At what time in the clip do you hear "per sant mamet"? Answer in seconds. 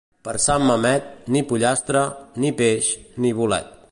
0.27-1.11